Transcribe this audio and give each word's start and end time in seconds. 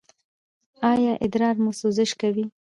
ایا 0.93 1.13
ادرار 1.25 1.55
مو 1.63 1.71
سوزش 1.81 2.11
کوي؟ 2.21 2.45